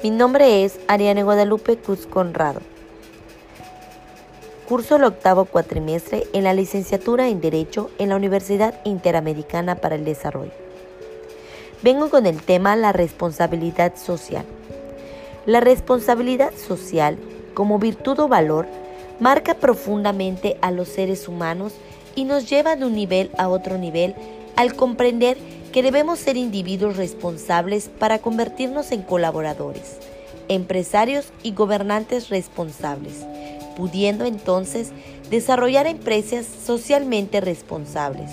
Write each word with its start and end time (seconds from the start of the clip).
Mi 0.00 0.10
nombre 0.10 0.64
es 0.64 0.78
Ariane 0.86 1.24
Guadalupe 1.24 1.76
Cruz 1.76 2.06
Conrado. 2.06 2.60
Curso 4.68 4.94
el 4.94 5.02
octavo 5.02 5.44
cuatrimestre 5.44 6.22
en 6.32 6.44
la 6.44 6.54
licenciatura 6.54 7.26
en 7.26 7.40
Derecho 7.40 7.90
en 7.98 8.10
la 8.10 8.16
Universidad 8.16 8.78
Interamericana 8.84 9.74
para 9.74 9.96
el 9.96 10.04
Desarrollo. 10.04 10.52
Vengo 11.82 12.10
con 12.10 12.26
el 12.26 12.40
tema 12.40 12.76
la 12.76 12.92
responsabilidad 12.92 13.96
social. 13.96 14.44
La 15.46 15.58
responsabilidad 15.58 16.52
social, 16.54 17.18
como 17.54 17.80
virtud 17.80 18.20
o 18.20 18.28
valor, 18.28 18.66
marca 19.18 19.54
profundamente 19.54 20.58
a 20.60 20.70
los 20.70 20.86
seres 20.86 21.26
humanos 21.26 21.72
y 22.14 22.22
nos 22.24 22.48
lleva 22.48 22.76
de 22.76 22.84
un 22.84 22.94
nivel 22.94 23.32
a 23.36 23.48
otro 23.48 23.78
nivel 23.78 24.14
al 24.54 24.76
comprender 24.76 25.38
que 25.72 25.82
debemos 25.82 26.18
ser 26.18 26.36
individuos 26.36 26.96
responsables 26.96 27.90
para 27.98 28.18
convertirnos 28.20 28.90
en 28.92 29.02
colaboradores, 29.02 29.98
empresarios 30.48 31.26
y 31.42 31.52
gobernantes 31.52 32.30
responsables, 32.30 33.26
pudiendo 33.76 34.24
entonces 34.24 34.90
desarrollar 35.30 35.86
empresas 35.86 36.46
socialmente 36.46 37.40
responsables. 37.40 38.30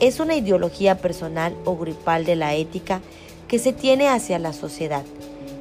Es 0.00 0.20
una 0.20 0.34
ideología 0.34 0.98
personal 0.98 1.54
o 1.64 1.76
grupal 1.76 2.24
de 2.24 2.36
la 2.36 2.54
ética 2.54 3.00
que 3.46 3.58
se 3.58 3.72
tiene 3.72 4.08
hacia 4.08 4.38
la 4.38 4.52
sociedad. 4.52 5.04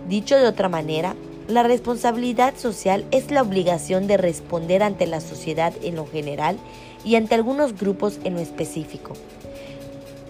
Dicho 0.09 0.36
de 0.36 0.48
otra 0.48 0.70
manera, 0.70 1.16
la 1.48 1.64
responsabilidad 1.64 2.56
social 2.58 3.06
es 3.12 3.32
la 3.32 3.42
obligación 3.42 4.08
de 4.08 4.18
responder 4.18 4.84
ante 4.84 5.08
la 5.08 5.22
sociedad 5.22 5.73
en 5.82 5.95
lo 5.95 6.06
general 6.06 6.58
y 7.06 7.16
ante 7.16 7.36
algunos 7.36 7.80
grupos 7.80 8.20
en 8.23 8.34
lo 8.34 8.42
específico 8.42 9.14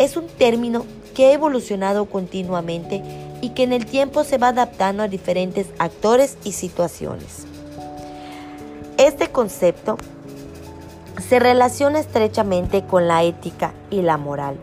es 0.07 0.16
un 0.16 0.27
término 0.27 0.85
que 1.13 1.27
ha 1.27 1.34
evolucionado 1.34 2.05
continuamente 2.05 3.04
y 3.41 3.49
que 3.49 3.63
en 3.63 3.73
el 3.73 3.85
tiempo 3.85 4.23
se 4.23 4.37
va 4.37 4.49
adaptando 4.49 5.04
a 5.04 5.09
diferentes 5.09 5.68
actores 5.79 6.37
y 6.45 6.54
situaciones. 6.54 7.45
Este 8.98 9.29
concepto 9.29 9.98
se 11.27 11.40
relaciona 11.40 11.99
estrechamente 11.99 12.85
con 12.85 13.09
la 13.09 13.23
ética 13.23 13.73
y 13.91 14.01
la 14.01 14.15
moral, 14.15 14.55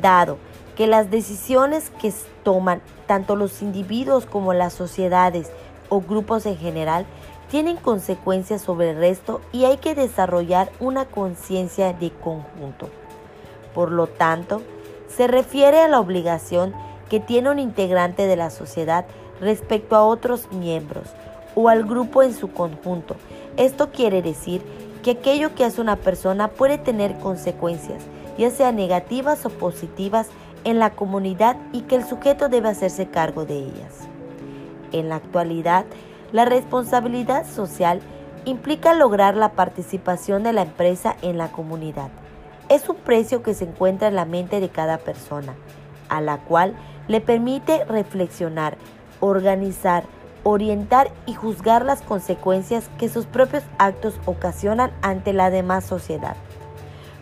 dado 0.00 0.38
que 0.76 0.86
las 0.86 1.10
decisiones 1.10 1.90
que 2.00 2.12
toman 2.44 2.80
tanto 3.08 3.34
los 3.34 3.62
individuos 3.62 4.26
como 4.26 4.54
las 4.54 4.74
sociedades 4.74 5.50
o 5.88 6.00
grupos 6.00 6.46
en 6.46 6.56
general 6.56 7.04
tienen 7.50 7.78
consecuencias 7.78 8.62
sobre 8.62 8.90
el 8.90 8.98
resto 8.98 9.40
y 9.50 9.64
hay 9.64 9.78
que 9.78 9.96
desarrollar 9.96 10.70
una 10.78 11.06
conciencia 11.06 11.92
de 11.92 12.12
conjunto. 12.12 12.88
Por 13.74 13.92
lo 13.92 14.06
tanto, 14.06 14.62
se 15.08 15.26
refiere 15.26 15.80
a 15.80 15.88
la 15.88 16.00
obligación 16.00 16.74
que 17.08 17.20
tiene 17.20 17.50
un 17.50 17.58
integrante 17.58 18.26
de 18.26 18.36
la 18.36 18.50
sociedad 18.50 19.06
respecto 19.40 19.96
a 19.96 20.04
otros 20.04 20.50
miembros 20.52 21.08
o 21.54 21.68
al 21.68 21.84
grupo 21.84 22.22
en 22.22 22.34
su 22.34 22.52
conjunto. 22.52 23.16
Esto 23.56 23.90
quiere 23.90 24.22
decir 24.22 24.62
que 25.02 25.12
aquello 25.12 25.54
que 25.54 25.64
hace 25.64 25.80
una 25.80 25.96
persona 25.96 26.48
puede 26.48 26.78
tener 26.78 27.18
consecuencias, 27.18 28.04
ya 28.36 28.50
sea 28.50 28.72
negativas 28.72 29.44
o 29.46 29.50
positivas, 29.50 30.28
en 30.64 30.80
la 30.80 30.90
comunidad 30.90 31.56
y 31.72 31.82
que 31.82 31.94
el 31.94 32.04
sujeto 32.04 32.48
debe 32.48 32.68
hacerse 32.68 33.06
cargo 33.06 33.44
de 33.44 33.58
ellas. 33.58 34.08
En 34.92 35.08
la 35.08 35.16
actualidad, 35.16 35.84
la 36.32 36.44
responsabilidad 36.44 37.46
social 37.46 38.00
implica 38.44 38.92
lograr 38.92 39.36
la 39.36 39.52
participación 39.52 40.42
de 40.42 40.52
la 40.52 40.62
empresa 40.62 41.16
en 41.22 41.38
la 41.38 41.52
comunidad 41.52 42.10
es 42.68 42.88
un 42.88 42.96
precio 42.96 43.42
que 43.42 43.54
se 43.54 43.64
encuentra 43.64 44.08
en 44.08 44.14
la 44.14 44.24
mente 44.24 44.60
de 44.60 44.68
cada 44.68 44.98
persona, 44.98 45.54
a 46.08 46.20
la 46.20 46.38
cual 46.38 46.74
le 47.08 47.20
permite 47.20 47.84
reflexionar, 47.84 48.76
organizar, 49.20 50.04
orientar 50.42 51.10
y 51.26 51.34
juzgar 51.34 51.84
las 51.84 52.02
consecuencias 52.02 52.88
que 52.98 53.08
sus 53.08 53.26
propios 53.26 53.64
actos 53.78 54.14
ocasionan 54.26 54.92
ante 55.02 55.32
la 55.32 55.50
demás 55.50 55.84
sociedad. 55.84 56.36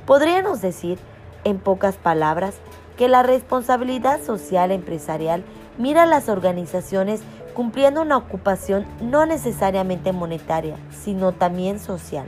Podríamos 0.05 0.61
decir, 0.61 0.99
en 1.45 1.59
pocas 1.59 1.97
palabras, 1.97 2.55
que 2.97 3.09
la 3.09 3.23
responsabilidad 3.23 4.23
social 4.23 4.71
empresarial 4.71 5.45
mira 5.79 6.05
a 6.05 6.07
las 6.07 6.29
organizaciones 6.29 7.21
cumpliendo 7.55 8.03
una 8.03 8.17
ocupación 8.17 8.87
no 9.01 9.27
necesariamente 9.27 10.13
monetaria, 10.13 10.77
sino 10.91 11.33
también 11.33 11.79
social. 11.79 12.27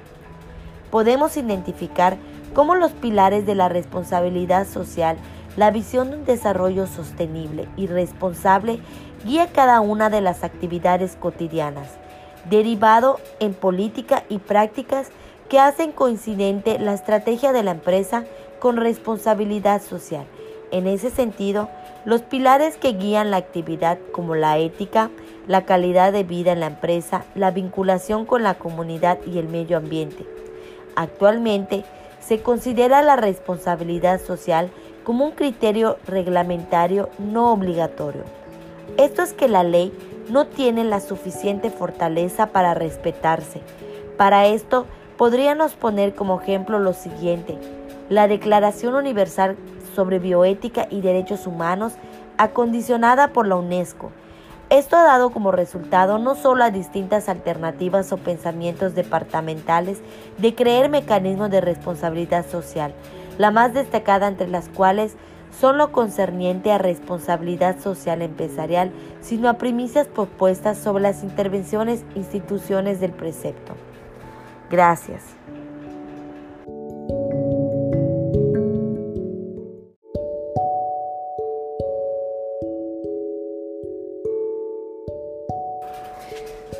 Podemos 0.90 1.36
identificar 1.36 2.16
como 2.58 2.74
los 2.74 2.90
pilares 2.90 3.46
de 3.46 3.54
la 3.54 3.68
responsabilidad 3.68 4.66
social, 4.66 5.16
la 5.56 5.70
visión 5.70 6.10
de 6.10 6.16
un 6.16 6.24
desarrollo 6.24 6.88
sostenible 6.88 7.68
y 7.76 7.86
responsable 7.86 8.80
guía 9.24 9.46
cada 9.52 9.80
una 9.80 10.10
de 10.10 10.20
las 10.20 10.42
actividades 10.42 11.14
cotidianas, 11.14 11.86
derivado 12.50 13.20
en 13.38 13.54
política 13.54 14.24
y 14.28 14.38
prácticas 14.38 15.10
que 15.48 15.60
hacen 15.60 15.92
coincidente 15.92 16.80
la 16.80 16.94
estrategia 16.94 17.52
de 17.52 17.62
la 17.62 17.70
empresa 17.70 18.24
con 18.58 18.76
responsabilidad 18.76 19.80
social. 19.80 20.24
En 20.72 20.88
ese 20.88 21.10
sentido, 21.10 21.68
los 22.04 22.22
pilares 22.22 22.76
que 22.76 22.94
guían 22.94 23.30
la 23.30 23.36
actividad 23.36 23.98
como 24.10 24.34
la 24.34 24.58
ética, 24.58 25.10
la 25.46 25.64
calidad 25.64 26.12
de 26.12 26.24
vida 26.24 26.50
en 26.50 26.58
la 26.58 26.66
empresa, 26.66 27.24
la 27.36 27.52
vinculación 27.52 28.26
con 28.26 28.42
la 28.42 28.54
comunidad 28.54 29.20
y 29.24 29.38
el 29.38 29.46
medio 29.46 29.76
ambiente. 29.76 30.26
Actualmente, 30.96 31.84
se 32.20 32.42
considera 32.42 33.02
la 33.02 33.16
responsabilidad 33.16 34.20
social 34.20 34.70
como 35.04 35.24
un 35.24 35.32
criterio 35.32 35.98
reglamentario 36.06 37.08
no 37.18 37.52
obligatorio. 37.52 38.24
Esto 38.96 39.22
es 39.22 39.32
que 39.32 39.48
la 39.48 39.62
ley 39.62 39.92
no 40.28 40.46
tiene 40.46 40.84
la 40.84 41.00
suficiente 41.00 41.70
fortaleza 41.70 42.48
para 42.48 42.74
respetarse. 42.74 43.60
Para 44.16 44.46
esto, 44.46 44.86
podríamos 45.16 45.74
poner 45.74 46.14
como 46.14 46.40
ejemplo 46.40 46.78
lo 46.78 46.92
siguiente. 46.92 47.58
La 48.08 48.28
Declaración 48.28 48.94
Universal 48.94 49.56
sobre 49.94 50.18
Bioética 50.18 50.86
y 50.90 51.00
Derechos 51.00 51.46
Humanos, 51.46 51.94
acondicionada 52.36 53.32
por 53.32 53.46
la 53.46 53.56
UNESCO, 53.56 54.12
esto 54.70 54.96
ha 54.96 55.02
dado 55.02 55.30
como 55.30 55.50
resultado 55.50 56.18
no 56.18 56.34
solo 56.34 56.64
a 56.64 56.70
distintas 56.70 57.28
alternativas 57.28 58.12
o 58.12 58.18
pensamientos 58.18 58.94
departamentales 58.94 60.00
de 60.36 60.54
creer 60.54 60.90
mecanismos 60.90 61.50
de 61.50 61.62
responsabilidad 61.62 62.46
social, 62.46 62.92
la 63.38 63.50
más 63.50 63.72
destacada 63.72 64.28
entre 64.28 64.48
las 64.48 64.68
cuales 64.68 65.16
son 65.58 65.78
lo 65.78 65.90
concerniente 65.92 66.70
a 66.70 66.78
responsabilidad 66.78 67.80
social 67.80 68.20
empresarial, 68.20 68.92
sino 69.22 69.48
a 69.48 69.54
primicias 69.54 70.06
propuestas 70.06 70.76
sobre 70.76 71.02
las 71.02 71.22
intervenciones 71.22 72.04
instituciones 72.14 73.00
del 73.00 73.12
precepto. 73.12 73.72
Gracias. 74.70 75.37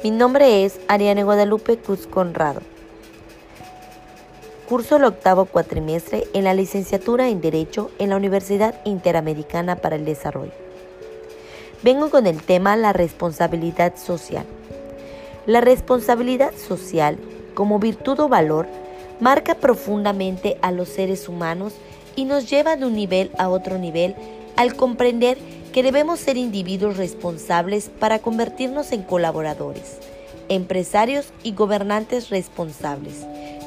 Mi 0.04 0.12
nombre 0.12 0.64
es 0.64 0.78
Ariane 0.86 1.24
Guadalupe 1.24 1.76
Cruz 1.76 2.06
Conrado. 2.06 2.60
Curso 4.68 4.94
el 4.94 5.02
octavo 5.02 5.46
cuatrimestre 5.46 6.28
en 6.34 6.44
la 6.44 6.54
licenciatura 6.54 7.28
en 7.28 7.40
Derecho 7.40 7.90
en 7.98 8.10
la 8.10 8.16
Universidad 8.16 8.76
Interamericana 8.84 9.74
para 9.74 9.96
el 9.96 10.04
Desarrollo. 10.04 10.52
Vengo 11.82 12.10
con 12.10 12.28
el 12.28 12.40
tema 12.40 12.76
la 12.76 12.92
responsabilidad 12.92 13.96
social. 13.96 14.46
La 15.46 15.60
responsabilidad 15.60 16.52
social, 16.54 17.18
como 17.54 17.80
virtud 17.80 18.20
o 18.20 18.28
valor, 18.28 18.68
marca 19.18 19.56
profundamente 19.56 20.58
a 20.62 20.70
los 20.70 20.90
seres 20.90 21.28
humanos 21.28 21.72
y 22.14 22.24
nos 22.24 22.48
lleva 22.48 22.76
de 22.76 22.86
un 22.86 22.94
nivel 22.94 23.32
a 23.36 23.48
otro 23.48 23.78
nivel 23.78 24.14
al 24.54 24.76
comprender 24.76 25.38
que 25.72 25.82
debemos 25.82 26.20
ser 26.20 26.36
individuos 26.36 26.96
responsables 26.96 27.90
para 27.98 28.20
convertirnos 28.20 28.92
en 28.92 29.02
colaboradores, 29.02 29.98
empresarios 30.48 31.32
y 31.42 31.52
gobernantes 31.52 32.30
responsables, 32.30 33.26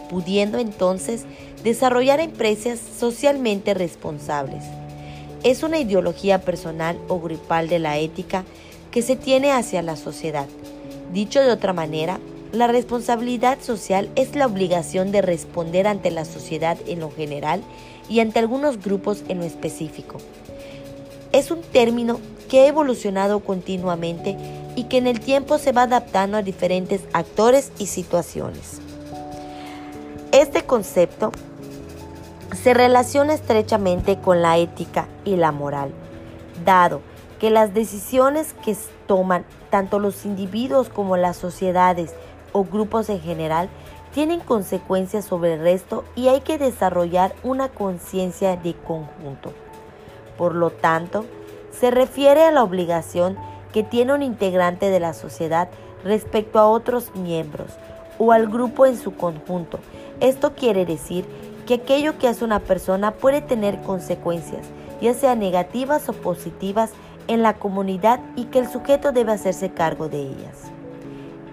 pudiendo 0.09 0.57
entonces 0.57 1.25
desarrollar 1.63 2.19
empresas 2.19 2.80
socialmente 2.80 3.74
responsables. 3.74 4.63
Es 5.44 5.63
una 5.63 5.80
ideología 5.80 6.42
personal 6.42 6.98
o 7.07 7.19
grupal 7.19 7.68
de 7.68 7.80
la 7.80 7.98
ética 7.98 8.45
que 8.92 9.01
se 9.01 9.15
tiene 9.15 9.51
hacia 9.51 9.81
la 9.81 9.95
sociedad. 9.95 10.48
Dicho 11.13 11.42
de 11.42 11.51
otra 11.51 11.74
manera, 11.74 12.19
la 12.51 12.68
responsabilidad 12.68 13.59
social 13.62 14.09
es 14.15 14.36
la 14.36 14.45
obligación 14.45 15.12
de 15.12 15.21
responder 15.21 15.88
ante 15.88 16.12
la 16.12 16.25
sociedad 16.25 16.77
en 16.88 17.00
lo 17.00 17.09
general 17.09 17.62
y 18.09 18.19
ante 18.19 18.39
algunos 18.39 18.83
grupos 18.83 19.24
en 19.30 19.39
lo 19.39 19.45
específico 19.45 20.18
es 21.31 21.51
un 21.51 21.61
término 21.61 22.19
que 22.49 22.61
ha 22.61 22.67
evolucionado 22.67 23.39
continuamente 23.39 24.37
y 24.75 24.85
que 24.85 24.97
en 24.97 25.07
el 25.07 25.19
tiempo 25.19 25.57
se 25.57 25.71
va 25.71 25.83
adaptando 25.83 26.37
a 26.37 26.41
diferentes 26.41 27.01
actores 27.13 27.71
y 27.77 27.87
situaciones. 27.87 28.81
Este 30.31 30.63
concepto 30.63 31.31
se 32.61 32.73
relaciona 32.73 33.33
estrechamente 33.33 34.19
con 34.19 34.41
la 34.41 34.57
ética 34.57 35.07
y 35.25 35.35
la 35.35 35.51
moral, 35.51 35.91
dado 36.65 37.01
que 37.39 37.49
las 37.49 37.73
decisiones 37.73 38.53
que 38.63 38.75
toman 39.07 39.45
tanto 39.69 39.99
los 39.99 40.25
individuos 40.25 40.89
como 40.89 41.17
las 41.17 41.37
sociedades 41.37 42.13
o 42.51 42.63
grupos 42.63 43.09
en 43.09 43.21
general 43.21 43.69
tienen 44.13 44.41
consecuencias 44.41 45.25
sobre 45.25 45.55
el 45.55 45.61
resto 45.61 46.03
y 46.15 46.27
hay 46.27 46.41
que 46.41 46.57
desarrollar 46.57 47.33
una 47.43 47.69
conciencia 47.69 48.57
de 48.57 48.73
conjunto. 48.73 49.53
Por 50.37 50.55
lo 50.55 50.69
tanto, 50.69 51.25
se 51.71 51.91
refiere 51.91 52.43
a 52.43 52.51
la 52.51 52.63
obligación 52.63 53.37
que 53.71 53.83
tiene 53.83 54.13
un 54.13 54.21
integrante 54.21 54.89
de 54.89 54.99
la 54.99 55.13
sociedad 55.13 55.69
respecto 56.03 56.59
a 56.59 56.67
otros 56.67 57.15
miembros 57.15 57.71
o 58.17 58.31
al 58.31 58.47
grupo 58.47 58.85
en 58.85 58.97
su 58.97 59.15
conjunto. 59.15 59.79
Esto 60.19 60.53
quiere 60.53 60.85
decir 60.85 61.25
que 61.65 61.75
aquello 61.75 62.17
que 62.17 62.27
hace 62.27 62.43
una 62.43 62.59
persona 62.59 63.11
puede 63.11 63.41
tener 63.41 63.81
consecuencias, 63.81 64.67
ya 65.01 65.13
sea 65.13 65.35
negativas 65.35 66.07
o 66.09 66.13
positivas, 66.13 66.91
en 67.27 67.43
la 67.43 67.53
comunidad 67.53 68.19
y 68.35 68.45
que 68.45 68.59
el 68.59 68.67
sujeto 68.67 69.11
debe 69.11 69.31
hacerse 69.31 69.69
cargo 69.69 70.09
de 70.09 70.21
ellas. 70.21 70.71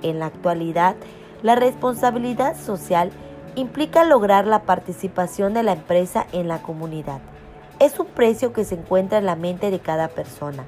En 0.03 0.19
la 0.19 0.27
actualidad, 0.27 0.97
la 1.43 1.55
responsabilidad 1.55 2.57
social 2.57 3.11
implica 3.55 4.05
lograr 4.05 4.47
la 4.47 4.63
participación 4.63 5.55
de 5.55 5.63
la 5.63 5.73
empresa 5.73 6.27
en 6.33 6.49
la 6.49 6.63
comunidad. 6.63 7.21
Es 7.81 8.01
un 8.01 8.07
precio 8.07 8.53
que 8.53 8.65
se 8.65 8.75
encuentra 8.75 9.19
en 9.19 9.27
la 9.27 9.37
mente 9.37 9.71
de 9.71 9.79
cada 9.79 10.09
persona, 10.09 10.65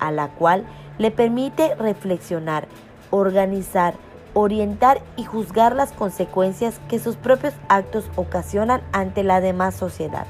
a 0.00 0.10
la 0.10 0.28
cual 0.28 0.64
le 0.98 1.12
permite 1.12 1.76
reflexionar, 1.76 2.66
organizar, 3.10 3.94
orientar 4.34 5.00
y 5.16 5.24
juzgar 5.24 5.76
las 5.76 5.92
consecuencias 5.92 6.80
que 6.88 6.98
sus 6.98 7.14
propios 7.14 7.54
actos 7.68 8.10
ocasionan 8.16 8.82
ante 8.90 9.22
la 9.22 9.40
demás 9.40 9.76
sociedad. 9.76 10.26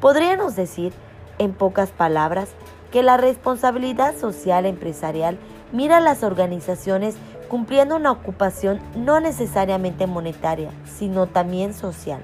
Podríamos 0.00 0.56
decir, 0.56 0.92
en 1.38 1.54
pocas 1.54 1.90
palabras, 1.90 2.50
que 2.92 3.02
la 3.02 3.16
responsabilidad 3.16 4.16
social 4.16 4.66
empresarial 4.66 5.38
mira 5.72 5.98
a 5.98 6.00
las 6.00 6.22
organizaciones 6.22 7.16
cumpliendo 7.48 7.96
una 7.96 8.12
ocupación 8.12 8.78
no 8.94 9.20
necesariamente 9.20 10.06
monetaria, 10.06 10.70
sino 10.84 11.26
también 11.26 11.72
social. 11.72 12.20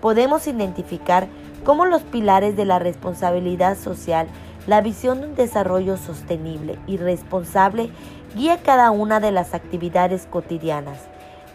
Podemos 0.00 0.46
identificar 0.46 1.26
cómo 1.64 1.86
los 1.86 2.02
pilares 2.02 2.56
de 2.56 2.64
la 2.64 2.78
responsabilidad 2.78 3.76
social, 3.76 4.26
la 4.66 4.80
visión 4.80 5.20
de 5.20 5.28
un 5.28 5.34
desarrollo 5.34 5.96
sostenible 5.96 6.78
y 6.86 6.96
responsable 6.96 7.90
guía 8.34 8.58
cada 8.62 8.90
una 8.90 9.20
de 9.20 9.32
las 9.32 9.54
actividades 9.54 10.26
cotidianas, 10.26 10.98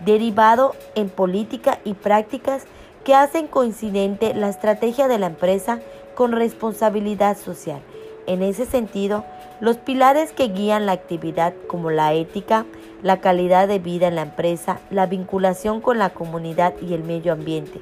derivado 0.06 0.76
en 0.96 1.10
política 1.10 1.80
y 1.84 1.94
prácticas 1.94 2.64
que 3.04 3.16
hacen 3.16 3.48
coincidente 3.48 4.34
la 4.34 4.50
estrategia 4.50 5.08
de 5.08 5.20
la 5.20 5.28
empresa 5.28 5.80
con 6.16 6.32
responsabilidad 6.32 7.38
social 7.38 7.82
en 8.28 8.42
ese 8.42 8.66
sentido, 8.66 9.26
los 9.60 9.78
pilares 9.78 10.32
que 10.32 10.48
guían 10.48 10.86
la 10.86 10.94
actividad 10.94 11.54
como 11.68 11.92
la 11.92 12.14
ética, 12.14 12.66
la 13.02 13.20
calidad 13.20 13.68
de 13.68 13.80
vida 13.80 14.08
en 14.08 14.16
la 14.16 14.22
empresa, 14.22 14.80
la 14.90 15.06
vinculación 15.06 15.82
con 15.82 16.00
la 16.00 16.12
comunidad 16.12 16.74
y 16.82 16.94
el 16.94 17.04
medio 17.04 17.34
ambiente. 17.34 17.82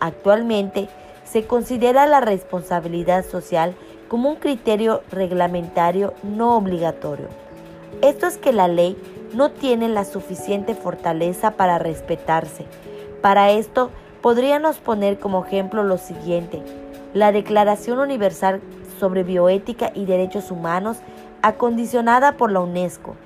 Actualmente, 0.00 0.88
se 1.32 1.46
considera 1.46 2.04
la 2.06 2.20
responsabilidad 2.20 3.24
social 3.24 3.74
como 4.08 4.28
un 4.28 4.36
criterio 4.36 5.02
reglamentario 5.10 6.12
no 6.22 6.58
obligatorio. 6.58 7.28
Esto 8.02 8.26
es 8.26 8.36
que 8.36 8.52
la 8.52 8.68
ley 8.68 8.98
no 9.32 9.50
tiene 9.50 9.88
la 9.88 10.04
suficiente 10.04 10.74
fortaleza 10.74 11.52
para 11.52 11.78
respetarse. 11.78 12.66
Para 13.22 13.50
esto, 13.50 13.88
podríamos 14.20 14.76
poner 14.76 15.18
como 15.18 15.42
ejemplo 15.42 15.84
lo 15.84 15.96
siguiente. 15.96 16.62
La 17.14 17.32
Declaración 17.32 17.98
Universal 17.98 18.60
sobre 19.00 19.22
bioética 19.22 19.90
y 19.94 20.04
derechos 20.04 20.50
humanos 20.50 20.98
acondicionada 21.40 22.36
por 22.36 22.52
la 22.52 22.60
UNESCO. 22.60 23.16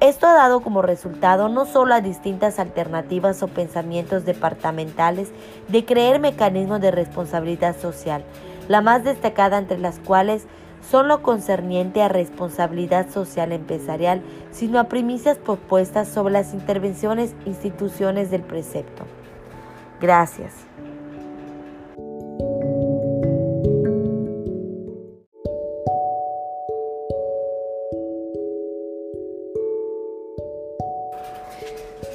Esto 0.00 0.28
ha 0.28 0.34
dado 0.34 0.60
como 0.60 0.80
resultado 0.80 1.48
no 1.48 1.66
solo 1.66 1.92
a 1.92 2.00
distintas 2.00 2.60
alternativas 2.60 3.42
o 3.42 3.48
pensamientos 3.48 4.24
departamentales 4.24 5.32
de 5.66 5.84
creer 5.84 6.20
mecanismos 6.20 6.80
de 6.80 6.92
responsabilidad 6.92 7.76
social, 7.76 8.22
la 8.68 8.80
más 8.80 9.02
destacada 9.02 9.58
entre 9.58 9.78
las 9.78 9.98
cuales 9.98 10.46
son 10.88 11.08
lo 11.08 11.22
concerniente 11.22 12.00
a 12.00 12.08
responsabilidad 12.08 13.10
social 13.10 13.50
empresarial, 13.50 14.22
sino 14.52 14.78
a 14.78 14.84
primicias 14.84 15.36
propuestas 15.36 16.06
sobre 16.06 16.32
las 16.32 16.54
intervenciones 16.54 17.34
instituciones 17.44 18.30
del 18.30 18.42
precepto. 18.42 19.02
Gracias. 20.00 20.67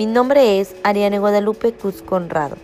Mi 0.04 0.08
nombre 0.12 0.60
es 0.60 0.76
Ariane 0.84 1.18
Guadalupe 1.18 1.72
Cruz 1.72 2.02
Conrado. 2.02 2.58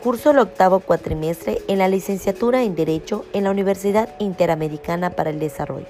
Curso 0.00 0.30
el 0.30 0.38
octavo 0.38 0.78
cuatrimestre 0.78 1.60
en 1.66 1.78
la 1.78 1.88
licenciatura 1.88 2.62
en 2.62 2.76
Derecho 2.76 3.24
en 3.32 3.42
la 3.42 3.50
Universidad 3.50 4.14
Interamericana 4.20 5.10
para 5.10 5.30
el 5.30 5.40
Desarrollo. 5.40 5.88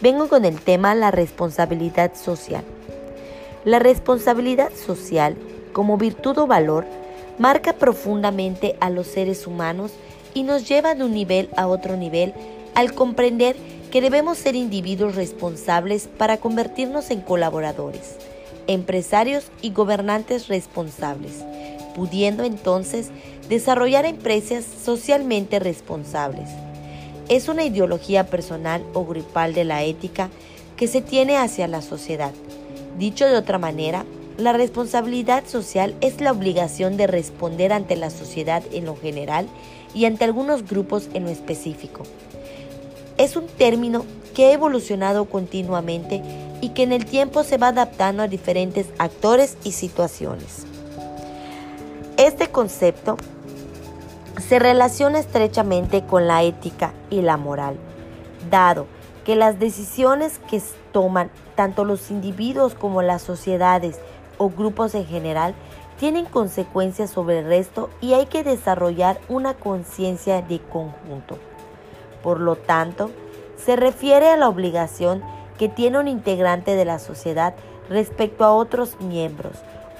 Vengo 0.00 0.28
con 0.28 0.44
el 0.44 0.60
tema 0.60 0.96
la 0.96 1.12
responsabilidad 1.12 2.16
social. 2.16 2.64
La 3.64 3.78
responsabilidad 3.78 4.72
social, 4.72 5.36
como 5.72 5.96
virtud 5.96 6.36
o 6.38 6.48
valor, 6.48 6.84
marca 7.38 7.74
profundamente 7.74 8.74
a 8.80 8.90
los 8.90 9.06
seres 9.06 9.46
humanos 9.46 9.92
y 10.34 10.42
nos 10.42 10.68
lleva 10.68 10.96
de 10.96 11.04
un 11.04 11.12
nivel 11.12 11.48
a 11.56 11.68
otro 11.68 11.96
nivel 11.96 12.34
al 12.74 12.92
comprender 12.92 13.54
que 13.96 14.02
debemos 14.02 14.36
ser 14.36 14.56
individuos 14.56 15.14
responsables 15.14 16.06
para 16.18 16.36
convertirnos 16.36 17.10
en 17.10 17.22
colaboradores, 17.22 18.16
empresarios 18.66 19.46
y 19.62 19.70
gobernantes 19.70 20.48
responsables, 20.48 21.42
pudiendo 21.94 22.44
entonces 22.44 23.08
desarrollar 23.48 24.04
empresas 24.04 24.66
socialmente 24.66 25.60
responsables. 25.60 26.50
Es 27.30 27.48
una 27.48 27.64
ideología 27.64 28.26
personal 28.26 28.84
o 28.92 29.06
grupal 29.06 29.54
de 29.54 29.64
la 29.64 29.82
ética 29.82 30.28
que 30.76 30.88
se 30.88 31.00
tiene 31.00 31.38
hacia 31.38 31.66
la 31.66 31.80
sociedad. 31.80 32.32
Dicho 32.98 33.24
de 33.24 33.38
otra 33.38 33.56
manera, 33.56 34.04
la 34.36 34.52
responsabilidad 34.52 35.46
social 35.46 35.94
es 36.02 36.20
la 36.20 36.32
obligación 36.32 36.98
de 36.98 37.06
responder 37.06 37.72
ante 37.72 37.96
la 37.96 38.10
sociedad 38.10 38.62
en 38.72 38.84
lo 38.84 38.94
general 38.94 39.48
y 39.94 40.04
ante 40.04 40.26
algunos 40.26 40.68
grupos 40.68 41.08
en 41.14 41.24
lo 41.24 41.30
específico 41.30 42.02
es 43.18 43.36
un 43.36 43.46
término 43.46 44.04
que 44.34 44.46
ha 44.46 44.52
evolucionado 44.52 45.24
continuamente 45.26 46.22
y 46.60 46.70
que 46.70 46.82
en 46.82 46.92
el 46.92 47.06
tiempo 47.06 47.42
se 47.42 47.58
va 47.58 47.68
adaptando 47.68 48.22
a 48.22 48.28
diferentes 48.28 48.86
actores 48.98 49.56
y 49.64 49.72
situaciones. 49.72 50.66
Este 52.16 52.48
concepto 52.48 53.16
se 54.46 54.58
relaciona 54.58 55.18
estrechamente 55.18 56.04
con 56.04 56.26
la 56.26 56.42
ética 56.42 56.92
y 57.10 57.22
la 57.22 57.36
moral, 57.36 57.76
dado 58.50 58.86
que 59.24 59.36
las 59.36 59.58
decisiones 59.58 60.38
que 60.50 60.62
toman 60.92 61.30
tanto 61.56 61.84
los 61.84 62.10
individuos 62.10 62.74
como 62.74 63.02
las 63.02 63.22
sociedades 63.22 63.98
o 64.38 64.50
grupos 64.50 64.94
en 64.94 65.06
general 65.06 65.54
tienen 65.98 66.26
consecuencias 66.26 67.10
sobre 67.10 67.40
el 67.40 67.46
resto 67.46 67.90
y 68.00 68.12
hay 68.12 68.26
que 68.26 68.44
desarrollar 68.44 69.18
una 69.28 69.54
conciencia 69.54 70.42
de 70.42 70.60
conjunto. 70.60 71.38
Por 72.26 72.40
lo 72.40 72.56
tanto, 72.56 73.12
se 73.54 73.76
refiere 73.76 74.28
a 74.30 74.36
la 74.36 74.48
obligación 74.48 75.22
que 75.58 75.68
tiene 75.68 76.00
un 76.00 76.08
integrante 76.08 76.74
de 76.74 76.84
la 76.84 76.98
sociedad 76.98 77.54
respecto 77.88 78.44
a 78.44 78.52
otros 78.52 79.00
miembros 79.00 79.52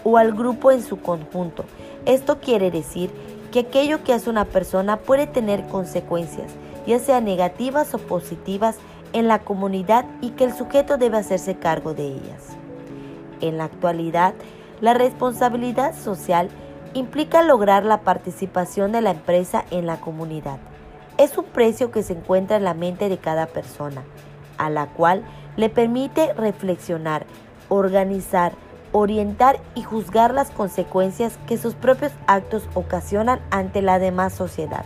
o 0.02 0.16
al 0.18 0.32
grupo 0.32 0.72
en 0.72 0.82
su 0.82 1.00
conjunto. 1.00 1.64
Esto 2.04 2.40
quiere 2.40 2.72
decir 2.72 3.12
que 3.52 3.60
aquello 3.60 4.02
que 4.02 4.12
hace 4.12 4.28
una 4.28 4.44
persona 4.44 4.96
puede 4.96 5.28
tener 5.28 5.68
consecuencias, 5.68 6.50
ya 6.84 6.98
sea 6.98 7.20
negativas 7.20 7.94
o 7.94 7.98
positivas, 7.98 8.78
en 9.12 9.28
la 9.28 9.38
comunidad 9.38 10.04
y 10.20 10.30
que 10.30 10.42
el 10.42 10.52
sujeto 10.52 10.98
debe 10.98 11.18
hacerse 11.18 11.54
cargo 11.54 11.94
de 11.94 12.08
ellas. 12.08 12.42
En 13.40 13.56
la 13.56 13.66
actualidad, 13.66 14.34
la 14.80 14.94
responsabilidad 14.94 15.94
social 15.94 16.48
implica 16.92 17.44
lograr 17.44 17.84
la 17.84 18.00
participación 18.00 18.90
de 18.90 19.02
la 19.02 19.12
empresa 19.12 19.64
en 19.70 19.86
la 19.86 20.00
comunidad 20.00 20.58
es 21.18 21.38
un 21.38 21.44
precio 21.44 21.90
que 21.90 22.02
se 22.02 22.12
encuentra 22.12 22.56
en 22.56 22.64
la 22.64 22.74
mente 22.74 23.08
de 23.08 23.18
cada 23.18 23.46
persona, 23.46 24.02
a 24.58 24.70
la 24.70 24.86
cual 24.86 25.22
le 25.56 25.68
permite 25.68 26.32
reflexionar, 26.34 27.26
organizar, 27.68 28.52
orientar 28.92 29.58
y 29.74 29.82
juzgar 29.82 30.32
las 30.32 30.50
consecuencias 30.50 31.38
que 31.46 31.58
sus 31.58 31.74
propios 31.74 32.12
actos 32.26 32.68
ocasionan 32.74 33.40
ante 33.50 33.82
la 33.82 33.98
demás 33.98 34.32
sociedad. 34.32 34.84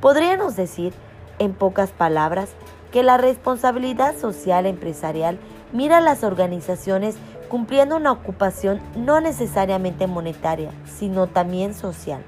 Podríamos 0.00 0.56
decir, 0.56 0.92
en 1.38 1.52
pocas 1.52 1.90
palabras, 1.90 2.50
que 2.92 3.02
la 3.02 3.16
responsabilidad 3.16 4.16
social 4.16 4.66
empresarial 4.66 5.38
mira 5.72 5.98
a 5.98 6.00
las 6.00 6.24
organizaciones 6.24 7.16
cumpliendo 7.48 7.96
una 7.96 8.12
ocupación 8.12 8.80
no 8.96 9.20
necesariamente 9.20 10.06
monetaria, 10.06 10.70
sino 10.86 11.26
también 11.26 11.74
social. 11.74 12.22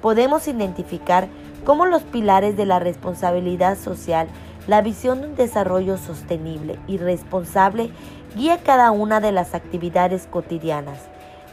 Podemos 0.00 0.46
identificar 0.48 1.28
cómo 1.64 1.86
los 1.86 2.02
pilares 2.02 2.56
de 2.56 2.66
la 2.66 2.78
responsabilidad 2.78 3.78
social, 3.78 4.28
la 4.66 4.82
visión 4.82 5.20
de 5.20 5.28
un 5.28 5.36
desarrollo 5.36 5.96
sostenible 5.96 6.78
y 6.86 6.98
responsable 6.98 7.90
guía 8.36 8.58
cada 8.58 8.90
una 8.90 9.20
de 9.20 9.32
las 9.32 9.54
actividades 9.54 10.26
cotidianas, 10.26 10.98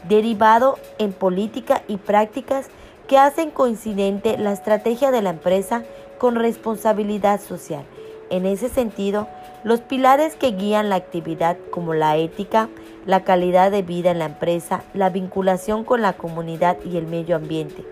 derivado 0.08 0.78
en 0.98 1.12
política 1.12 1.82
y 1.88 1.96
prácticas 1.96 2.68
que 3.08 3.18
hacen 3.18 3.50
coincidente 3.50 4.36
la 4.36 4.52
estrategia 4.52 5.10
de 5.10 5.22
la 5.22 5.30
empresa 5.30 5.84
con 6.18 6.34
responsabilidad 6.34 7.40
social. 7.40 7.84
En 8.30 8.46
ese 8.46 8.68
sentido, 8.68 9.28
los 9.62 9.80
pilares 9.80 10.34
que 10.36 10.52
guían 10.52 10.88
la 10.88 10.96
actividad 10.96 11.56
como 11.70 11.94
la 11.94 12.16
ética, 12.16 12.68
la 13.04 13.22
calidad 13.22 13.70
de 13.70 13.82
vida 13.82 14.10
en 14.10 14.18
la 14.18 14.26
empresa, 14.26 14.82
la 14.94 15.10
vinculación 15.10 15.84
con 15.84 16.02
la 16.02 16.14
comunidad 16.14 16.76
y 16.84 16.96
el 16.96 17.06
medio 17.06 17.36
ambiente. 17.36 17.84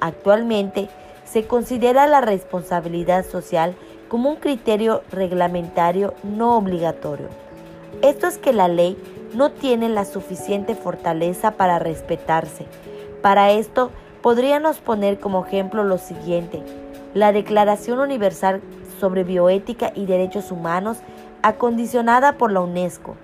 Actualmente, 0.00 0.88
se 1.32 1.46
considera 1.46 2.06
la 2.06 2.20
responsabilidad 2.20 3.24
social 3.24 3.74
como 4.08 4.28
un 4.28 4.36
criterio 4.36 5.02
reglamentario 5.10 6.12
no 6.22 6.58
obligatorio. 6.58 7.28
Esto 8.02 8.26
es 8.26 8.36
que 8.36 8.52
la 8.52 8.68
ley 8.68 8.98
no 9.34 9.50
tiene 9.50 9.88
la 9.88 10.04
suficiente 10.04 10.74
fortaleza 10.74 11.52
para 11.52 11.78
respetarse. 11.78 12.66
Para 13.22 13.50
esto, 13.52 13.90
podríamos 14.20 14.78
poner 14.80 15.18
como 15.20 15.46
ejemplo 15.46 15.84
lo 15.84 15.96
siguiente. 15.96 16.62
La 17.14 17.32
Declaración 17.32 17.98
Universal 18.00 18.60
sobre 19.00 19.24
Bioética 19.24 19.90
y 19.94 20.04
Derechos 20.04 20.52
Humanos, 20.52 20.98
acondicionada 21.40 22.36
por 22.36 22.52
la 22.52 22.60
UNESCO, 22.60 23.16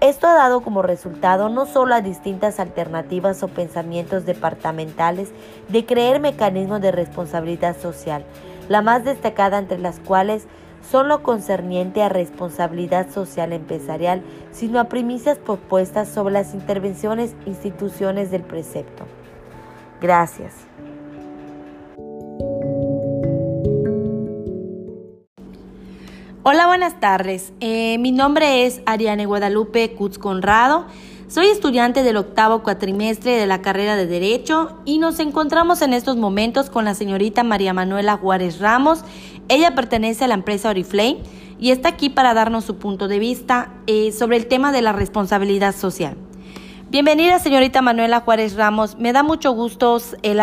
esto 0.00 0.28
ha 0.28 0.34
dado 0.34 0.60
como 0.60 0.82
resultado 0.82 1.48
no 1.48 1.66
solo 1.66 1.94
a 1.94 2.00
distintas 2.00 2.60
alternativas 2.60 3.42
o 3.42 3.48
pensamientos 3.48 4.24
departamentales 4.24 5.30
de 5.68 5.86
creer 5.86 6.20
mecanismos 6.20 6.80
de 6.80 6.92
responsabilidad 6.92 7.76
social, 7.76 8.24
la 8.68 8.80
más 8.80 9.04
destacada 9.04 9.58
entre 9.58 9.78
las 9.78 9.98
cuales 9.98 10.46
son 10.88 11.08
lo 11.08 11.22
concerniente 11.22 12.02
a 12.02 12.08
responsabilidad 12.08 13.10
social 13.10 13.52
empresarial, 13.52 14.22
sino 14.52 14.78
a 14.78 14.84
primicias 14.84 15.36
propuestas 15.38 16.08
sobre 16.08 16.34
las 16.34 16.54
intervenciones 16.54 17.34
instituciones 17.46 18.30
del 18.30 18.42
precepto. 18.42 19.04
Gracias. 20.00 20.67
Hola, 26.50 26.66
buenas 26.66 26.98
tardes. 26.98 27.52
Eh, 27.60 27.98
mi 27.98 28.10
nombre 28.10 28.64
es 28.64 28.80
Ariane 28.86 29.26
Guadalupe 29.26 29.92
Cutz 29.92 30.16
Conrado. 30.16 30.86
Soy 31.28 31.48
estudiante 31.48 32.02
del 32.02 32.16
octavo 32.16 32.62
cuatrimestre 32.62 33.32
de 33.32 33.46
la 33.46 33.60
carrera 33.60 33.96
de 33.96 34.06
Derecho 34.06 34.78
y 34.86 34.96
nos 34.96 35.18
encontramos 35.18 35.82
en 35.82 35.92
estos 35.92 36.16
momentos 36.16 36.70
con 36.70 36.86
la 36.86 36.94
señorita 36.94 37.44
María 37.44 37.74
Manuela 37.74 38.16
Juárez 38.16 38.60
Ramos. 38.60 39.04
Ella 39.50 39.74
pertenece 39.74 40.24
a 40.24 40.28
la 40.28 40.32
empresa 40.32 40.70
Oriflame 40.70 41.18
y 41.60 41.70
está 41.70 41.90
aquí 41.90 42.08
para 42.08 42.32
darnos 42.32 42.64
su 42.64 42.76
punto 42.76 43.08
de 43.08 43.18
vista 43.18 43.74
eh, 43.86 44.10
sobre 44.10 44.38
el 44.38 44.46
tema 44.46 44.72
de 44.72 44.80
la 44.80 44.94
responsabilidad 44.94 45.74
social. 45.76 46.16
Bienvenida, 46.88 47.40
señorita 47.40 47.82
Manuela 47.82 48.20
Juárez 48.20 48.54
Ramos. 48.54 48.96
Me 48.96 49.12
da 49.12 49.22
mucho 49.22 49.52
gusto 49.52 50.00
el 50.22 50.40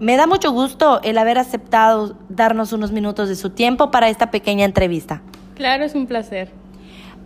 me 0.00 0.16
da 0.16 0.26
mucho 0.26 0.52
gusto 0.52 1.00
el 1.02 1.18
haber 1.18 1.38
aceptado 1.38 2.16
darnos 2.28 2.72
unos 2.72 2.92
minutos 2.92 3.28
de 3.28 3.36
su 3.36 3.50
tiempo 3.50 3.90
para 3.90 4.08
esta 4.08 4.30
pequeña 4.30 4.64
entrevista. 4.64 5.22
Claro, 5.54 5.84
es 5.84 5.94
un 5.94 6.06
placer. 6.06 6.50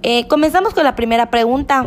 Eh, 0.03 0.27
comenzamos 0.27 0.75
con 0.75 0.85
la 0.85 0.97
primera 0.97 1.31
pregunta. 1.31 1.85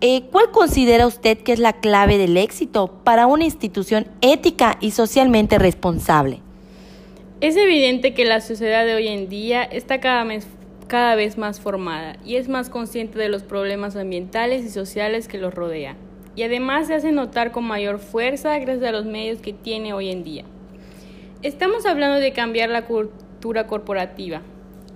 Eh, 0.00 0.24
¿Cuál 0.30 0.50
considera 0.50 1.06
usted 1.06 1.38
que 1.38 1.52
es 1.52 1.58
la 1.58 1.72
clave 1.74 2.18
del 2.18 2.36
éxito 2.36 2.88
para 3.04 3.26
una 3.26 3.44
institución 3.44 4.06
ética 4.20 4.76
y 4.80 4.90
socialmente 4.90 5.58
responsable? 5.58 6.40
Es 7.40 7.56
evidente 7.56 8.12
que 8.12 8.24
la 8.24 8.40
sociedad 8.40 8.84
de 8.84 8.94
hoy 8.94 9.08
en 9.08 9.28
día 9.28 9.62
está 9.62 10.00
cada 10.00 10.24
vez, 10.24 10.46
cada 10.88 11.14
vez 11.14 11.38
más 11.38 11.60
formada 11.60 12.16
y 12.24 12.36
es 12.36 12.48
más 12.48 12.70
consciente 12.70 13.18
de 13.18 13.28
los 13.28 13.44
problemas 13.44 13.96
ambientales 13.96 14.64
y 14.64 14.68
sociales 14.68 15.28
que 15.28 15.38
los 15.38 15.54
rodean 15.54 15.96
y 16.36 16.42
además 16.42 16.86
se 16.86 16.94
hace 16.94 17.12
notar 17.12 17.52
con 17.52 17.64
mayor 17.64 17.98
fuerza 17.98 18.58
gracias 18.58 18.88
a 18.88 18.92
los 18.92 19.04
medios 19.04 19.40
que 19.40 19.52
tiene 19.52 19.92
hoy 19.92 20.10
en 20.10 20.24
día. 20.24 20.44
Estamos 21.42 21.86
hablando 21.86 22.18
de 22.20 22.32
cambiar 22.32 22.70
la 22.70 22.86
cultura 22.86 23.66
corporativa. 23.66 24.42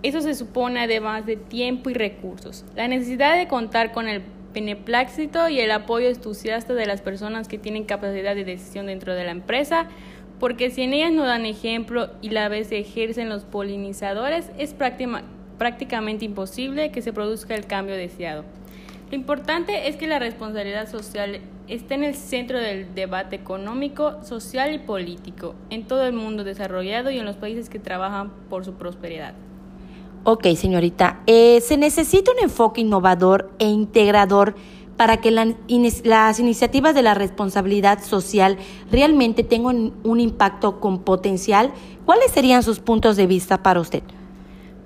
Eso 0.02 0.20
se 0.20 0.34
supone 0.34 0.80
además 0.80 1.26
de 1.26 1.36
tiempo 1.36 1.90
y 1.90 1.94
recursos. 1.94 2.64
La 2.74 2.88
necesidad 2.88 3.36
de 3.36 3.48
contar 3.48 3.92
con 3.92 4.08
el 4.08 4.22
beneplácito 4.54 5.48
y 5.48 5.60
el 5.60 5.70
apoyo 5.70 6.08
entusiasta 6.08 6.72
de 6.74 6.86
las 6.86 7.02
personas 7.02 7.48
que 7.48 7.58
tienen 7.58 7.84
capacidad 7.84 8.34
de 8.34 8.44
decisión 8.44 8.86
dentro 8.86 9.14
de 9.14 9.24
la 9.24 9.32
empresa, 9.32 9.86
porque 10.40 10.70
si 10.70 10.82
en 10.82 10.94
ellas 10.94 11.12
no 11.12 11.24
dan 11.24 11.44
ejemplo 11.46 12.10
y 12.22 12.30
la 12.30 12.48
vez 12.48 12.72
ejercen 12.72 13.28
los 13.28 13.44
polinizadores, 13.44 14.50
es 14.56 14.74
prácticamente 15.58 16.24
imposible 16.24 16.90
que 16.90 17.02
se 17.02 17.12
produzca 17.12 17.54
el 17.54 17.66
cambio 17.66 17.94
deseado. 17.96 18.44
Lo 19.10 19.16
importante 19.16 19.88
es 19.88 19.96
que 19.96 20.06
la 20.06 20.18
responsabilidad 20.18 20.90
social 20.90 21.40
esté 21.66 21.94
en 21.94 22.04
el 22.04 22.14
centro 22.14 22.58
del 22.58 22.94
debate 22.94 23.36
económico, 23.36 24.22
social 24.22 24.74
y 24.74 24.78
político 24.78 25.54
en 25.70 25.86
todo 25.86 26.04
el 26.04 26.12
mundo 26.12 26.44
desarrollado 26.44 27.10
y 27.10 27.18
en 27.18 27.24
los 27.24 27.36
países 27.36 27.70
que 27.70 27.78
trabajan 27.78 28.30
por 28.50 28.66
su 28.66 28.74
prosperidad. 28.74 29.34
Ok, 30.24 30.48
señorita, 30.56 31.20
eh, 31.26 31.62
se 31.62 31.78
necesita 31.78 32.32
un 32.32 32.38
enfoque 32.42 32.82
innovador 32.82 33.50
e 33.58 33.66
integrador 33.66 34.54
para 34.98 35.18
que 35.18 35.30
las 35.30 36.38
iniciativas 36.40 36.94
de 36.94 37.02
la 37.02 37.14
responsabilidad 37.14 38.02
social 38.02 38.58
realmente 38.90 39.44
tengan 39.44 39.94
un 40.02 40.20
impacto 40.20 40.80
con 40.80 40.98
potencial. 40.98 41.72
¿Cuáles 42.04 42.32
serían 42.32 42.62
sus 42.62 42.80
puntos 42.80 43.16
de 43.16 43.26
vista 43.26 43.62
para 43.62 43.80
usted? 43.80 44.02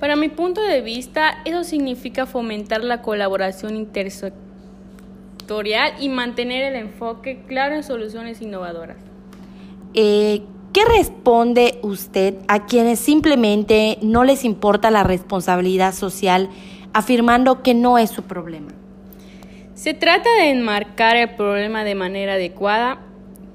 Para 0.02 0.16
mi 0.16 0.28
punto 0.28 0.61
de 0.61 0.80
vista, 0.80 1.38
eso 1.44 1.62
significa 1.62 2.26
fomentar 2.26 2.82
la 2.82 3.02
colaboración 3.02 3.76
intersectorial 3.76 5.92
y 6.00 6.09
mantener 6.09 6.64
el 6.64 6.75
enfoque 6.75 7.44
claro 7.47 7.76
en 7.76 7.85
soluciones 7.85 8.42
innovadoras. 8.42 8.97
Eh, 9.94 10.42
¿Qué 10.73 10.85
responde 10.85 11.78
usted 11.82 12.35
a 12.49 12.66
quienes 12.66 12.99
simplemente 12.99 13.99
no 14.02 14.25
les 14.25 14.44
importa 14.44 14.90
la 14.90 15.04
responsabilidad 15.04 15.94
social 15.94 16.50
afirmando 16.92 17.62
que 17.62 17.75
no 17.75 17.97
es 17.97 18.11
su 18.11 18.25
problema? 18.25 18.73
Se 19.75 19.94
trata 19.94 20.28
de 20.40 20.50
enmarcar 20.50 21.16
el 21.16 21.37
problema 21.37 21.85
de 21.85 21.94
manera 21.94 22.32
adecuada 22.32 22.99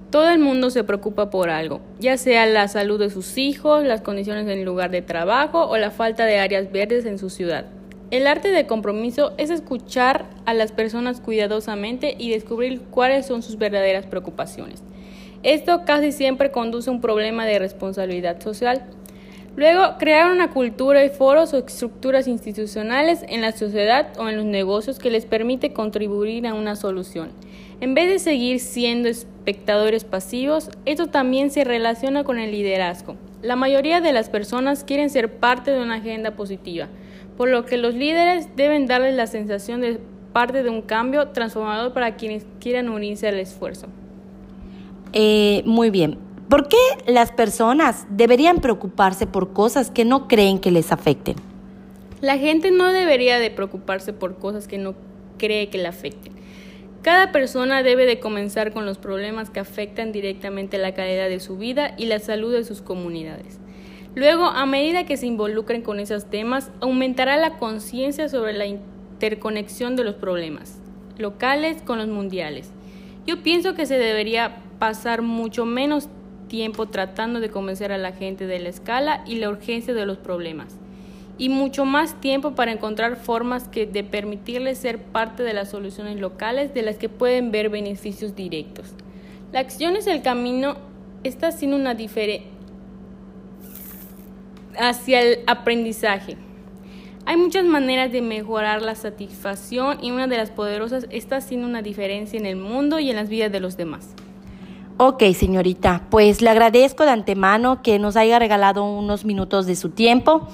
todo 0.09 0.29
el 0.29 0.39
mundo 0.39 0.69
se 0.69 0.83
preocupa 0.83 1.29
por 1.29 1.49
algo, 1.49 1.81
ya 1.99 2.17
sea 2.17 2.45
la 2.45 2.67
salud 2.67 2.99
de 2.99 3.09
sus 3.09 3.37
hijos, 3.37 3.83
las 3.83 4.01
condiciones 4.01 4.43
en 4.43 4.59
el 4.59 4.65
lugar 4.65 4.89
de 4.89 5.01
trabajo 5.01 5.67
o 5.67 5.77
la 5.77 5.91
falta 5.91 6.25
de 6.25 6.39
áreas 6.39 6.71
verdes 6.71 7.05
en 7.05 7.17
su 7.17 7.29
ciudad. 7.29 7.65
El 8.09 8.25
arte 8.25 8.51
de 8.51 8.65
compromiso 8.65 9.33
es 9.37 9.49
escuchar 9.49 10.25
a 10.45 10.53
las 10.53 10.71
personas 10.71 11.19
cuidadosamente 11.19 12.15
y 12.17 12.29
descubrir 12.29 12.81
cuáles 12.89 13.25
son 13.25 13.43
sus 13.43 13.57
verdaderas 13.57 14.05
preocupaciones. 14.05 14.81
Esto 15.43 15.83
casi 15.85 16.13
siempre 16.13 16.51
conduce 16.51 16.89
a 16.89 16.93
un 16.93 17.01
problema 17.01 17.45
de 17.45 17.59
responsabilidad 17.59 18.41
social. 18.41 18.85
Luego, 19.57 19.97
crear 19.99 20.31
una 20.31 20.51
cultura 20.51 21.03
y 21.03 21.09
foros 21.09 21.53
o 21.53 21.57
estructuras 21.57 22.27
institucionales 22.27 23.25
en 23.27 23.41
la 23.41 23.51
sociedad 23.51 24.07
o 24.17 24.29
en 24.29 24.37
los 24.37 24.45
negocios 24.45 24.99
que 24.99 25.09
les 25.09 25.25
permite 25.25 25.73
contribuir 25.73 26.47
a 26.47 26.53
una 26.53 26.77
solución. 26.77 27.31
En 27.81 27.93
vez 27.93 28.07
de 28.07 28.19
seguir 28.19 28.59
siendo 28.61 29.09
espectadores 29.47 30.03
pasivos, 30.03 30.69
esto 30.83 31.07
también 31.07 31.51
se 31.51 31.63
relaciona 31.63 32.25
con 32.25 32.37
el 32.37 32.51
liderazgo. 32.51 33.15
La 33.41 33.55
mayoría 33.55 34.01
de 34.01 34.11
las 34.11 34.29
personas 34.29 34.83
quieren 34.83 35.09
ser 35.09 35.39
parte 35.39 35.71
de 35.71 35.81
una 35.81 35.95
agenda 35.95 36.31
positiva, 36.31 36.89
por 37.37 37.47
lo 37.47 37.63
que 37.63 37.77
los 37.77 37.93
líderes 37.93 38.49
deben 38.57 38.87
darles 38.87 39.15
la 39.15 39.25
sensación 39.25 39.79
de 39.79 40.01
parte 40.33 40.63
de 40.63 40.69
un 40.69 40.81
cambio 40.81 41.29
transformador 41.29 41.93
para 41.93 42.17
quienes 42.17 42.45
quieran 42.59 42.89
unirse 42.89 43.25
al 43.25 43.39
esfuerzo. 43.39 43.87
Eh, 45.13 45.63
muy 45.65 45.91
bien. 45.91 46.17
¿Por 46.49 46.67
qué 46.67 46.77
las 47.05 47.31
personas 47.31 48.05
deberían 48.09 48.57
preocuparse 48.57 49.27
por 49.27 49.53
cosas 49.53 49.91
que 49.91 50.03
no 50.03 50.27
creen 50.27 50.59
que 50.59 50.71
les 50.71 50.91
afecten? 50.91 51.35
La 52.19 52.37
gente 52.37 52.69
no 52.71 52.91
debería 52.91 53.39
de 53.39 53.49
preocuparse 53.49 54.11
por 54.11 54.39
cosas 54.39 54.67
que 54.67 54.77
no 54.77 54.93
cree 55.37 55.69
que 55.69 55.77
le 55.77 55.87
afecten. 55.87 56.36
Cada 57.07 57.31
persona 57.31 57.83
debe 57.83 58.05
de 58.05 58.19
comenzar 58.19 58.73
con 58.73 58.85
los 58.85 58.97
problemas 58.97 59.49
que 59.49 59.61
afectan 59.61 60.11
directamente 60.11 60.77
la 60.77 60.93
calidad 60.93 61.29
de 61.29 61.39
su 61.39 61.57
vida 61.57 61.93
y 61.97 62.07
la 62.07 62.19
salud 62.19 62.51
de 62.51 62.65
sus 62.65 62.81
comunidades. 62.81 63.61
Luego, 64.13 64.43
a 64.47 64.65
medida 64.65 65.05
que 65.05 65.15
se 65.15 65.25
involucren 65.25 65.83
con 65.83 66.01
esos 66.01 66.29
temas, 66.29 66.69
aumentará 66.81 67.37
la 67.37 67.59
conciencia 67.59 68.27
sobre 68.27 68.51
la 68.51 68.65
interconexión 68.65 69.95
de 69.95 70.03
los 70.03 70.15
problemas 70.15 70.81
locales 71.17 71.81
con 71.81 71.97
los 71.97 72.09
mundiales. 72.09 72.73
Yo 73.25 73.41
pienso 73.41 73.73
que 73.73 73.85
se 73.85 73.97
debería 73.97 74.57
pasar 74.77 75.21
mucho 75.21 75.63
menos 75.63 76.09
tiempo 76.49 76.87
tratando 76.87 77.39
de 77.39 77.49
convencer 77.49 77.93
a 77.93 77.97
la 77.97 78.11
gente 78.11 78.47
de 78.47 78.59
la 78.59 78.67
escala 78.67 79.23
y 79.25 79.37
la 79.37 79.49
urgencia 79.49 79.93
de 79.93 80.05
los 80.05 80.17
problemas 80.17 80.77
y 81.37 81.49
mucho 81.49 81.85
más 81.85 82.19
tiempo 82.19 82.55
para 82.55 82.71
encontrar 82.71 83.15
formas 83.15 83.67
que 83.67 83.85
de 83.85 84.03
permitirles 84.03 84.77
ser 84.77 84.99
parte 84.99 85.43
de 85.43 85.53
las 85.53 85.69
soluciones 85.69 86.19
locales 86.19 86.73
de 86.73 86.81
las 86.81 86.97
que 86.97 87.09
pueden 87.09 87.51
ver 87.51 87.69
beneficios 87.69 88.35
directos. 88.35 88.93
La 89.51 89.59
acción 89.59 89.95
es 89.95 90.07
el 90.07 90.21
camino 90.21 90.77
está 91.23 91.47
haciendo 91.47 91.77
una 91.77 91.95
hacia 94.79 95.21
el 95.21 95.39
aprendizaje. 95.47 96.37
Hay 97.25 97.35
muchas 97.35 97.65
maneras 97.65 98.11
de 98.11 98.21
mejorar 98.21 98.81
la 98.81 98.95
satisfacción 98.95 99.97
y 100.01 100.11
una 100.11 100.27
de 100.27 100.37
las 100.37 100.49
poderosas 100.49 101.07
está 101.09 101.37
haciendo 101.37 101.67
una 101.67 101.81
diferencia 101.81 102.39
en 102.39 102.45
el 102.45 102.55
mundo 102.55 102.99
y 102.99 103.09
en 103.09 103.17
las 103.17 103.27
vidas 103.27 103.51
de 103.51 103.59
los 103.59 103.75
demás. 103.75 104.13
Ok, 104.99 105.23
señorita, 105.33 106.07
pues 106.09 106.41
le 106.41 106.49
agradezco 106.49 107.03
de 107.03 107.11
antemano 107.11 107.83
que 107.83 107.99
nos 107.99 108.15
haya 108.15 108.39
regalado 108.39 108.83
unos 108.83 109.25
minutos 109.25 109.65
de 109.65 109.75
su 109.75 109.89
tiempo 109.89 110.47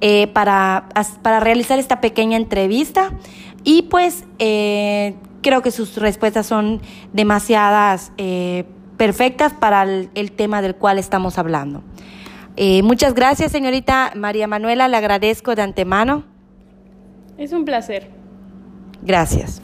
eh, 0.00 0.26
para, 0.28 0.88
para, 1.22 1.40
realizar 1.40 1.78
esta 1.78 2.00
pequeña 2.00 2.36
entrevista 2.36 3.12
y 3.64 3.82
pues 3.82 4.24
eh, 4.38 5.14
creo 5.42 5.62
que 5.62 5.70
sus 5.70 5.96
respuestas 5.96 6.46
son 6.46 6.80
demasiadas 7.12 8.12
eh, 8.16 8.64
perfectas 8.96 9.52
para 9.52 9.82
el, 9.82 10.32
tema 10.32 10.62
del 10.62 10.76
cual 10.76 10.98
estamos 10.98 11.38
hablando. 11.38 11.82
Eh, 12.56 12.82
muchas 12.82 13.14
gracias, 13.14 13.52
señorita 13.52 14.12
María 14.14 14.46
Manuela, 14.46 14.88
le 14.88 14.96
agradezco 14.96 15.54
de 15.54 15.62
antemano. 15.62 16.24
Es 17.38 17.52
un 17.52 17.64
placer. 17.64 18.10
Gracias. 19.02 19.60